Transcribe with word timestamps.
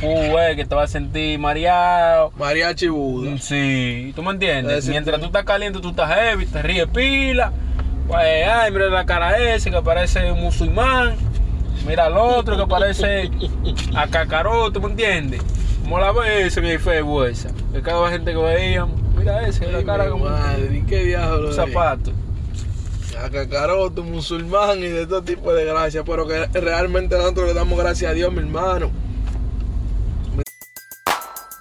Uh, 0.00 0.56
que 0.56 0.64
te 0.64 0.74
vas 0.74 0.90
a 0.90 0.92
sentir 0.92 1.38
mareado. 1.38 2.32
Mariachi 2.36 2.88
Buda. 2.88 3.38
Sí, 3.38 4.12
¿tú 4.16 4.22
me 4.22 4.30
entiendes? 4.30 4.88
Mientras 4.88 5.20
tú- 5.20 5.26
estás 5.26 5.44
caliente, 5.44 5.80
tú 5.80 5.90
estás 5.90 6.12
heavy, 6.12 6.46
te 6.46 6.62
ríes 6.62 6.86
pila. 6.88 7.52
Pues, 8.08 8.48
ay, 8.48 8.72
mira 8.72 8.86
la 8.86 9.06
cara 9.06 9.38
ese 9.54 9.70
que 9.70 9.80
parece 9.82 10.32
un 10.32 10.40
musulmán. 10.40 11.14
Mira 11.86 12.06
al 12.06 12.16
otro 12.16 12.56
que 12.56 12.66
parece 12.66 13.30
a 13.94 14.08
cacaró, 14.08 14.72
¿tú 14.72 14.80
me 14.80 14.88
entiendes? 14.88 15.40
Como 15.82 15.98
la 16.00 16.10
ves 16.12 16.46
ese 16.56 16.60
el 16.72 16.80
Facebook 16.80 17.26
esa. 17.26 17.50
Que 17.72 17.80
cada 17.82 18.10
gente 18.10 18.32
que 18.32 18.38
veíamos, 18.38 19.00
mira 19.16 19.46
ese, 19.46 19.70
la 19.70 19.84
cara 19.84 20.04
mi 20.06 20.10
como 20.10 20.24
madre, 20.24 20.78
¿y 20.78 20.82
qué 20.82 21.04
diablo? 21.04 21.48
un 21.48 21.54
zapato. 21.54 22.12
A 23.22 23.30
cacaroto, 23.30 24.02
musulmán 24.02 24.78
y 24.80 24.88
de 24.88 25.06
todo 25.06 25.22
tipo 25.22 25.52
de 25.52 25.64
gracias. 25.64 26.02
Pero 26.04 26.26
que 26.26 26.46
realmente 26.60 27.16
nosotros 27.16 27.46
le 27.46 27.54
damos 27.54 27.78
gracias 27.78 28.10
a 28.10 28.14
Dios, 28.14 28.32
mi 28.32 28.40
hermano. 28.40 28.90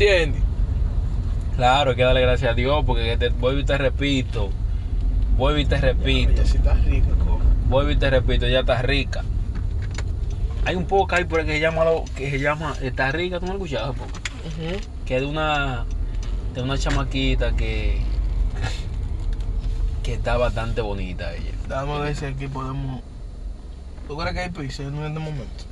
¿Entiendes? 0.00 0.42
Claro, 1.56 1.90
hay 1.90 1.96
que 1.96 2.02
darle 2.04 2.22
gracias 2.22 2.50
a 2.52 2.54
Dios 2.54 2.82
porque 2.86 3.18
te, 3.18 3.28
vuelvo 3.28 3.60
y 3.60 3.64
te 3.64 3.76
repito. 3.76 4.48
Vuelvo 5.36 5.58
y 5.58 5.66
te 5.66 5.76
repito. 5.78 6.46
Sí 6.46 6.56
rica, 6.86 7.08
co. 7.22 7.38
Vuelvo 7.68 7.90
y 7.90 7.96
te 7.96 8.08
repito, 8.08 8.48
ya 8.48 8.60
está 8.60 8.80
rica. 8.80 9.22
Hay 10.64 10.74
un 10.74 10.86
poco 10.86 11.14
ahí 11.14 11.24
por 11.24 11.40
ahí 11.40 11.46
que 11.46 11.52
se 11.52 11.60
llama, 11.60 11.84
lo- 11.84 12.04
que 12.16 12.30
se 12.30 12.38
llama 12.38 12.74
Está 12.80 13.12
rica, 13.12 13.40
¿tú 13.40 13.46
no 13.46 13.52
lo 13.52 13.58
has 13.58 13.64
escuchado? 13.66 13.92
po? 13.92 14.04
Que 15.04 15.16
es 15.16 15.20
de 15.20 15.26
una, 15.26 15.84
de 16.54 16.62
una 16.62 16.78
chamaquita 16.78 17.54
que, 17.54 18.00
que 20.02 20.14
está 20.14 20.38
bastante 20.38 20.80
bonita 20.80 21.34
ella. 21.34 21.52
Dame 21.68 21.92
a 21.92 21.98
ver 21.98 22.16
si 22.16 22.24
aquí 22.24 22.46
podemos. 22.46 23.02
¿Tú 24.08 24.16
crees 24.16 24.32
que 24.32 24.40
hay 24.40 24.50
pizza 24.50 24.82
en 24.82 24.94
este 24.94 25.18
momento? 25.18 25.64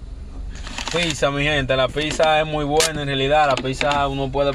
Pizza, 0.90 1.30
mi 1.30 1.44
gente, 1.44 1.76
la 1.76 1.86
pizza 1.86 2.40
es 2.40 2.46
muy 2.46 2.64
buena 2.64 3.02
en 3.02 3.08
realidad. 3.08 3.46
La 3.46 3.56
pizza 3.56 4.08
uno 4.08 4.32
puede 4.32 4.54